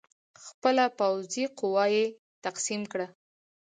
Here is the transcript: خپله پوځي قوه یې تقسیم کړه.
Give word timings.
خپله 0.45 0.85
پوځي 0.99 1.45
قوه 1.57 1.85
یې 1.95 2.05
تقسیم 2.45 2.81
کړه. 2.91 3.07